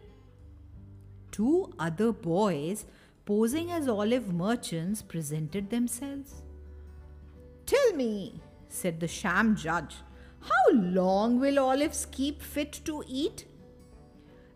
Two 1.32 1.72
other 1.80 2.12
boys 2.12 2.84
posing 3.26 3.72
as 3.72 3.88
olive 3.88 4.34
merchants 4.34 5.02
presented 5.02 5.70
themselves. 5.70 6.42
Tell 7.66 7.94
me, 7.94 8.42
said 8.76 9.00
the 9.00 9.08
sham 9.08 9.56
judge, 9.56 9.96
how 10.42 10.74
long 10.74 11.40
will 11.40 11.60
olives 11.60 12.06
keep 12.12 12.42
fit 12.42 12.82
to 12.86 13.04
eat? 13.08 13.46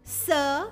Sir, 0.03 0.71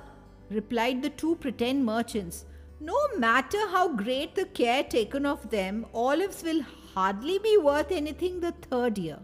replied 0.50 1.02
the 1.02 1.10
two 1.10 1.36
pretend 1.36 1.86
merchants, 1.86 2.46
no 2.80 2.96
matter 3.18 3.68
how 3.70 3.88
great 3.96 4.36
the 4.36 4.46
care 4.46 4.84
taken 4.84 5.26
of 5.26 5.50
them, 5.50 5.86
olives 5.94 6.44
will 6.44 6.62
hardly 6.94 7.40
be 7.40 7.58
worth 7.58 7.92
anything 7.92 8.40
the 8.40 8.52
third 8.70 8.98
year, 8.98 9.20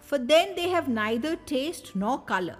for 0.00 0.18
then 0.18 0.54
they 0.54 0.68
have 0.68 0.88
neither 0.88 1.36
taste 1.36 1.94
nor 1.94 2.18
color. 2.18 2.58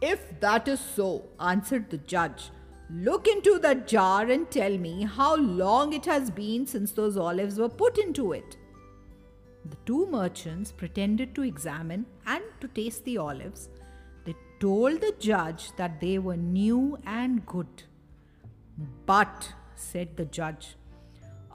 If 0.00 0.38
that 0.40 0.68
is 0.68 0.80
so, 0.80 1.24
answered 1.40 1.90
the 1.90 1.98
judge, 1.98 2.50
look 2.90 3.26
into 3.26 3.58
that 3.60 3.88
jar 3.88 4.26
and 4.26 4.50
tell 4.50 4.76
me 4.76 5.04
how 5.04 5.36
long 5.36 5.92
it 5.92 6.04
has 6.04 6.30
been 6.30 6.66
since 6.66 6.92
those 6.92 7.16
olives 7.16 7.58
were 7.58 7.68
put 7.68 7.98
into 7.98 8.32
it. 8.32 8.56
The 9.70 9.76
two 9.86 10.06
merchants 10.10 10.72
pretended 10.72 11.34
to 11.34 11.42
examine 11.42 12.06
and 12.26 12.44
to 12.60 12.68
taste 12.68 13.04
the 13.04 13.18
olives. 13.18 13.68
They 14.24 14.34
told 14.60 15.00
the 15.00 15.14
judge 15.18 15.72
that 15.76 16.00
they 16.00 16.18
were 16.18 16.36
new 16.36 16.98
and 17.06 17.44
good. 17.46 17.84
But, 19.06 19.54
said 19.74 20.16
the 20.16 20.24
judge, 20.24 20.76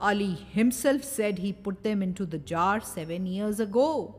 Ali 0.00 0.34
himself 0.34 1.04
said 1.04 1.38
he 1.38 1.52
put 1.52 1.82
them 1.82 2.02
into 2.02 2.24
the 2.24 2.38
jar 2.38 2.80
seven 2.80 3.26
years 3.26 3.60
ago. 3.60 4.16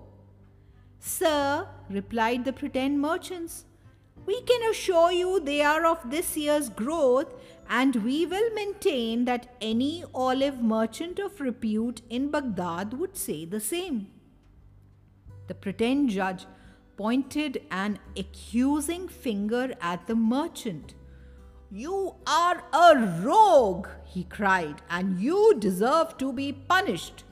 Sir, 0.99 1.67
replied 1.89 2.45
the 2.45 2.53
pretend 2.53 3.01
merchants, 3.01 3.65
we 4.25 4.41
can 4.41 4.69
assure 4.69 5.11
you 5.11 5.39
they 5.39 5.61
are 5.61 5.85
of 5.85 6.09
this 6.09 6.37
year's 6.37 6.69
growth, 6.69 7.33
and 7.69 7.95
we 7.97 8.25
will 8.25 8.53
maintain 8.53 9.25
that 9.25 9.55
any 9.61 10.03
olive 10.13 10.61
merchant 10.61 11.19
of 11.19 11.39
repute 11.39 12.01
in 12.09 12.29
Baghdad 12.29 12.93
would 12.93 13.15
say 13.17 13.45
the 13.45 13.59
same. 13.59 14.07
The 15.47 15.55
pretend 15.55 16.09
judge 16.09 16.45
pointed 16.97 17.61
an 17.71 17.99
accusing 18.15 19.07
finger 19.07 19.73
at 19.81 20.05
the 20.07 20.15
merchant. 20.15 20.93
You 21.71 22.15
are 22.27 22.63
a 22.73 23.21
rogue, 23.23 23.87
he 24.05 24.25
cried, 24.25 24.81
and 24.89 25.19
you 25.19 25.55
deserve 25.57 26.17
to 26.17 26.33
be 26.33 26.51
punished. 26.51 27.23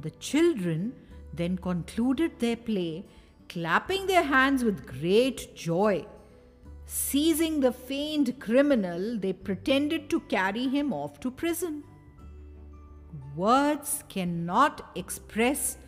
The 0.00 0.12
children 0.12 0.94
then 1.34 1.58
concluded 1.58 2.38
their 2.38 2.56
play, 2.56 3.04
clapping 3.48 4.06
their 4.06 4.22
hands 4.22 4.64
with 4.64 4.86
great 4.86 5.54
joy. 5.54 6.06
Seizing 6.84 7.60
the 7.60 7.72
feigned 7.72 8.38
criminal, 8.38 9.18
they 9.18 9.32
pretended 9.32 10.08
to 10.10 10.20
carry 10.20 10.68
him 10.68 10.92
off 10.92 11.18
to 11.20 11.30
prison. 11.30 11.82
Words 13.34 14.04
cannot 14.08 14.90
express 14.94 15.78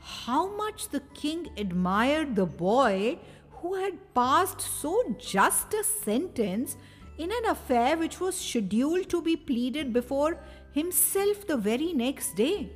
how 0.00 0.48
much 0.56 0.88
the 0.88 1.00
king 1.14 1.48
admired 1.56 2.34
the 2.34 2.46
boy 2.46 3.18
who 3.50 3.74
had 3.74 4.14
passed 4.14 4.60
so 4.60 5.14
just 5.18 5.74
a 5.74 5.84
sentence 5.84 6.76
in 7.18 7.30
an 7.30 7.50
affair 7.50 7.96
which 7.96 8.20
was 8.20 8.36
scheduled 8.36 9.08
to 9.10 9.20
be 9.20 9.36
pleaded 9.36 9.92
before 9.92 10.38
himself 10.72 11.46
the 11.46 11.56
very 11.56 11.92
next 11.92 12.36
day. 12.36 12.70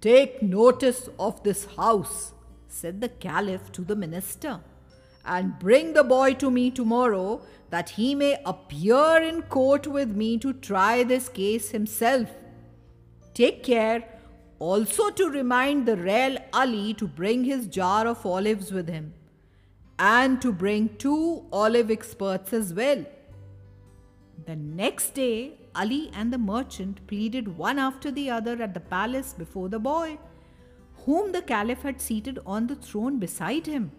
Take 0.00 0.42
notice 0.42 1.08
of 1.18 1.42
this 1.42 1.64
house, 1.76 2.32
said 2.74 3.00
the 3.00 3.08
Caliph 3.24 3.70
to 3.72 3.82
the 3.82 3.96
minister, 3.96 4.60
and 5.24 5.58
bring 5.58 5.92
the 5.92 6.04
boy 6.04 6.34
to 6.34 6.50
me 6.50 6.70
tomorrow 6.70 7.40
that 7.70 7.90
he 7.90 8.14
may 8.14 8.32
appear 8.44 9.22
in 9.22 9.42
court 9.42 9.86
with 9.86 10.10
me 10.22 10.36
to 10.38 10.52
try 10.52 11.02
this 11.02 11.28
case 11.28 11.70
himself. 11.70 12.28
Take 13.32 13.62
care 13.62 14.04
also 14.58 15.10
to 15.10 15.30
remind 15.30 15.86
the 15.86 15.96
real 15.96 16.36
Ali 16.52 16.94
to 16.94 17.06
bring 17.06 17.44
his 17.44 17.66
jar 17.66 18.06
of 18.06 18.26
olives 18.26 18.70
with 18.72 18.88
him, 18.88 19.14
and 19.98 20.42
to 20.42 20.52
bring 20.52 20.88
two 20.96 21.44
olive 21.52 21.90
experts 21.90 22.52
as 22.52 22.74
well. 22.74 23.04
The 24.46 24.56
next 24.56 25.14
day, 25.14 25.58
Ali 25.74 26.10
and 26.12 26.32
the 26.32 26.38
merchant 26.38 27.06
pleaded 27.06 27.56
one 27.56 27.78
after 27.78 28.10
the 28.10 28.30
other 28.30 28.62
at 28.62 28.74
the 28.74 28.80
palace 28.80 29.32
before 29.32 29.68
the 29.68 29.78
boy, 29.78 30.18
whom 31.04 31.32
the 31.32 31.42
caliph 31.42 31.82
had 31.82 32.00
seated 32.00 32.38
on 32.46 32.66
the 32.66 32.76
throne 32.76 33.18
beside 33.18 33.66
him. 33.66 33.92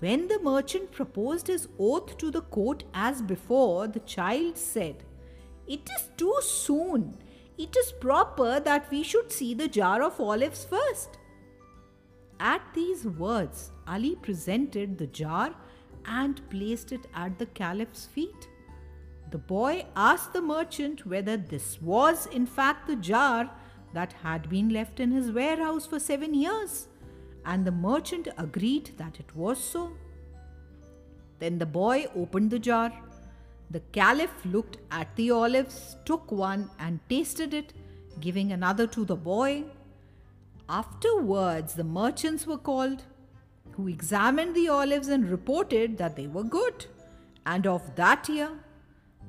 When 0.00 0.26
the 0.26 0.40
merchant 0.40 0.90
proposed 0.90 1.46
his 1.46 1.68
oath 1.78 2.16
to 2.18 2.30
the 2.30 2.40
court 2.40 2.84
as 2.92 3.22
before, 3.22 3.86
the 3.86 4.00
child 4.00 4.56
said, 4.56 5.04
It 5.66 5.88
is 5.96 6.10
too 6.16 6.36
soon. 6.40 7.16
It 7.58 7.76
is 7.76 7.92
proper 7.92 8.58
that 8.58 8.90
we 8.90 9.02
should 9.02 9.30
see 9.30 9.54
the 9.54 9.68
jar 9.68 10.02
of 10.02 10.18
olives 10.18 10.64
first. 10.64 11.18
At 12.40 12.62
these 12.74 13.04
words, 13.04 13.70
Ali 13.86 14.16
presented 14.16 14.98
the 14.98 15.06
jar 15.06 15.54
and 16.04 16.40
placed 16.50 16.90
it 16.90 17.06
at 17.14 17.38
the 17.38 17.46
caliph's 17.46 18.06
feet. 18.06 18.48
The 19.30 19.38
boy 19.38 19.86
asked 19.94 20.32
the 20.32 20.42
merchant 20.42 21.06
whether 21.06 21.36
this 21.36 21.80
was 21.80 22.26
in 22.26 22.46
fact 22.46 22.88
the 22.88 22.96
jar 22.96 23.50
that 23.92 24.12
had 24.22 24.48
been 24.48 24.70
left 24.70 25.00
in 25.00 25.10
his 25.10 25.30
warehouse 25.30 25.86
for 25.86 25.98
seven 25.98 26.34
years, 26.34 26.88
and 27.44 27.64
the 27.64 27.72
merchant 27.72 28.28
agreed 28.38 28.90
that 28.96 29.18
it 29.20 29.34
was 29.36 29.62
so. 29.62 29.92
Then 31.38 31.58
the 31.58 31.66
boy 31.66 32.06
opened 32.14 32.50
the 32.50 32.58
jar. 32.58 32.92
The 33.70 33.80
caliph 33.92 34.44
looked 34.44 34.78
at 34.90 35.14
the 35.16 35.30
olives, 35.30 35.96
took 36.04 36.30
one, 36.30 36.70
and 36.78 37.00
tasted 37.08 37.54
it, 37.54 37.72
giving 38.20 38.52
another 38.52 38.86
to 38.88 39.04
the 39.04 39.16
boy. 39.16 39.64
Afterwards, 40.68 41.74
the 41.74 41.84
merchants 41.84 42.46
were 42.46 42.58
called, 42.58 43.02
who 43.72 43.88
examined 43.88 44.54
the 44.54 44.68
olives 44.68 45.08
and 45.08 45.28
reported 45.28 45.98
that 45.98 46.16
they 46.16 46.26
were 46.26 46.44
good. 46.44 46.86
And 47.44 47.66
of 47.66 47.94
that 47.96 48.28
year, 48.28 48.50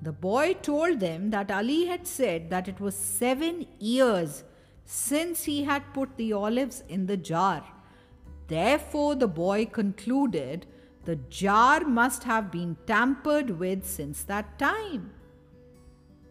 the 0.01 0.11
boy 0.11 0.55
told 0.61 0.99
them 0.99 1.29
that 1.31 1.49
Ali 1.49 1.85
had 1.85 2.05
said 2.05 2.49
that 2.49 2.67
it 2.67 2.79
was 2.79 2.95
seven 2.95 3.65
years 3.79 4.43
since 4.85 5.43
he 5.43 5.63
had 5.63 5.93
put 5.93 6.15
the 6.17 6.33
olives 6.33 6.83
in 6.89 7.05
the 7.05 7.17
jar. 7.17 7.63
Therefore, 8.47 9.15
the 9.15 9.27
boy 9.27 9.65
concluded 9.65 10.65
the 11.05 11.15
jar 11.15 11.81
must 11.81 12.23
have 12.23 12.51
been 12.51 12.77
tampered 12.85 13.49
with 13.59 13.85
since 13.85 14.23
that 14.23 14.57
time. 14.57 15.11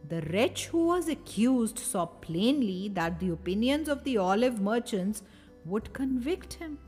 The 0.08 0.22
wretch 0.22 0.66
who 0.66 0.86
was 0.86 1.08
accused 1.08 1.78
saw 1.78 2.06
plainly 2.06 2.88
that 2.94 3.20
the 3.20 3.30
opinions 3.30 3.88
of 3.88 4.04
the 4.04 4.18
olive 4.18 4.60
merchants 4.60 5.22
would 5.64 5.92
convict 5.92 6.54
him. 6.54 6.78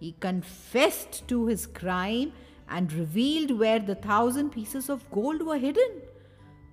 He 0.00 0.16
confessed 0.20 1.26
to 1.28 1.46
his 1.46 1.66
crime 1.66 2.32
and 2.68 2.92
revealed 2.92 3.58
where 3.58 3.78
the 3.78 3.94
thousand 3.94 4.50
pieces 4.50 4.88
of 4.88 5.08
gold 5.10 5.42
were 5.42 5.58
hidden. 5.58 6.02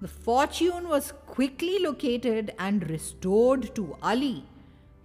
The 0.02 0.08
fortune 0.08 0.90
was 0.90 1.14
quickly 1.28 1.78
located 1.78 2.56
and 2.58 2.90
restored 2.90 3.76
to 3.76 3.96
Ali. 4.02 4.44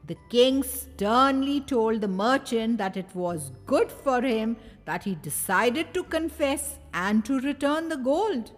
The 0.07 0.17
king 0.31 0.63
sternly 0.63 1.61
told 1.61 2.01
the 2.01 2.09
merchant 2.09 2.79
that 2.79 2.97
it 2.97 3.15
was 3.15 3.53
good 3.67 3.93
for 3.93 4.23
him 4.23 4.57
that 4.87 5.05
he 5.05 5.17
decided 5.17 5.93
to 5.93 6.03
confess 6.03 6.79
and 6.95 7.23
to 7.27 7.41
return 7.41 7.91
the 7.91 7.99
gold. 7.99 8.53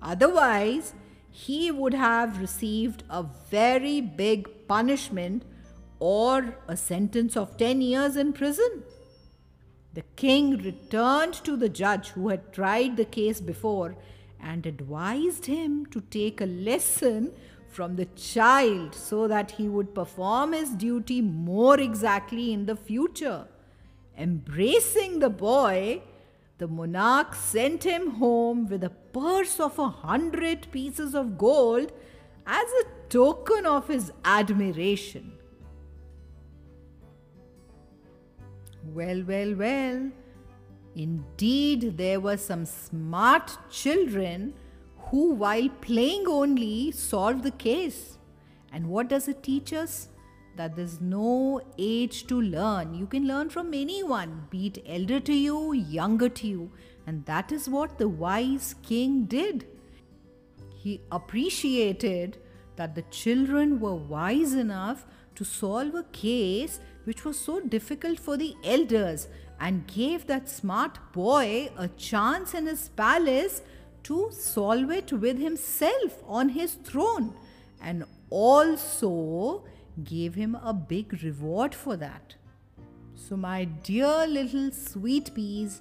Otherwise, 0.00 0.94
he 1.30 1.72
would 1.72 1.94
have 1.94 2.40
received 2.40 3.02
a 3.10 3.24
very 3.50 4.00
big 4.00 4.68
punishment 4.68 5.44
or 5.98 6.56
a 6.68 6.76
sentence 6.76 7.36
of 7.36 7.56
10 7.56 7.80
years 7.80 8.14
in 8.14 8.32
prison. 8.32 8.84
The 9.94 10.04
king 10.14 10.58
returned 10.58 11.34
to 11.42 11.56
the 11.56 11.68
judge 11.68 12.10
who 12.10 12.28
had 12.28 12.52
tried 12.52 12.96
the 12.96 13.04
case 13.04 13.40
before 13.40 13.96
and 14.46 14.64
advised 14.64 15.46
him 15.46 15.84
to 15.86 16.00
take 16.16 16.40
a 16.40 16.46
lesson 16.46 17.32
from 17.68 17.96
the 17.96 18.06
child 18.14 18.94
so 18.94 19.26
that 19.28 19.50
he 19.50 19.68
would 19.68 19.94
perform 19.94 20.52
his 20.52 20.70
duty 20.70 21.20
more 21.20 21.78
exactly 21.80 22.52
in 22.52 22.66
the 22.66 22.76
future. 22.76 23.46
Embracing 24.16 25.18
the 25.18 25.28
boy, 25.28 26.00
the 26.58 26.68
monarch 26.68 27.34
sent 27.34 27.84
him 27.84 28.12
home 28.12 28.68
with 28.68 28.84
a 28.84 28.90
purse 29.12 29.58
of 29.60 29.78
a 29.78 29.88
hundred 29.88 30.68
pieces 30.70 31.14
of 31.14 31.36
gold 31.36 31.92
as 32.46 32.68
a 32.82 32.84
token 33.08 33.66
of 33.66 33.88
his 33.88 34.12
admiration. 34.24 35.32
Well, 38.94 39.24
well, 39.26 39.54
well. 39.54 40.10
Indeed, 40.96 41.98
there 41.98 42.20
were 42.20 42.38
some 42.38 42.64
smart 42.64 43.58
children 43.70 44.54
who, 44.96 45.34
while 45.34 45.68
playing 45.82 46.24
only, 46.26 46.90
solved 46.90 47.42
the 47.42 47.50
case. 47.50 48.16
And 48.72 48.88
what 48.88 49.08
does 49.08 49.28
it 49.28 49.42
teach 49.42 49.74
us? 49.74 50.08
That 50.56 50.74
there's 50.74 50.98
no 51.02 51.60
age 51.76 52.26
to 52.28 52.40
learn. 52.40 52.94
You 52.94 53.06
can 53.06 53.28
learn 53.28 53.50
from 53.50 53.74
anyone, 53.74 54.46
be 54.48 54.68
it 54.68 54.78
elder 54.86 55.20
to 55.20 55.34
you, 55.34 55.74
younger 55.74 56.30
to 56.30 56.46
you. 56.46 56.72
And 57.06 57.26
that 57.26 57.52
is 57.52 57.68
what 57.68 57.98
the 57.98 58.08
wise 58.08 58.74
king 58.82 59.26
did. 59.26 59.66
He 60.74 61.02
appreciated 61.12 62.38
that 62.76 62.94
the 62.94 63.02
children 63.02 63.80
were 63.80 63.94
wise 63.94 64.54
enough 64.54 65.06
to 65.34 65.44
solve 65.44 65.94
a 65.94 66.04
case 66.04 66.80
which 67.04 67.24
was 67.24 67.38
so 67.38 67.60
difficult 67.60 68.18
for 68.18 68.38
the 68.38 68.54
elders 68.64 69.28
and 69.58 69.86
gave 69.86 70.26
that 70.26 70.48
smart 70.48 70.98
boy 71.12 71.70
a 71.76 71.88
chance 71.88 72.54
in 72.54 72.66
his 72.66 72.88
palace 72.90 73.62
to 74.04 74.30
solve 74.30 74.90
it 74.90 75.12
with 75.12 75.38
himself 75.38 76.22
on 76.26 76.50
his 76.50 76.74
throne 76.74 77.34
and 77.80 78.04
also 78.30 79.64
gave 80.04 80.34
him 80.34 80.54
a 80.62 80.72
big 80.72 81.22
reward 81.22 81.74
for 81.74 81.96
that. 81.96 82.34
So, 83.14 83.36
my 83.36 83.64
dear 83.64 84.26
little 84.26 84.70
sweet 84.70 85.34
peas, 85.34 85.80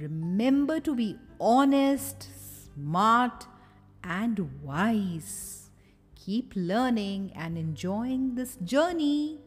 remember 0.00 0.80
to 0.80 0.94
be 0.94 1.16
honest, 1.38 2.28
smart, 2.74 3.46
and 4.02 4.62
wise. 4.62 5.70
Keep 6.14 6.52
learning 6.56 7.32
and 7.34 7.58
enjoying 7.58 8.34
this 8.34 8.56
journey. 8.64 9.40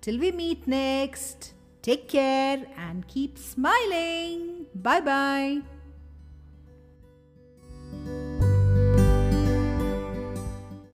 Till 0.00 0.18
we 0.18 0.32
meet 0.32 0.66
next, 0.66 1.54
take 1.82 2.08
care 2.08 2.66
and 2.76 3.06
keep 3.08 3.38
smiling. 3.38 4.66
Bye 4.74 5.00
bye. 5.00 5.77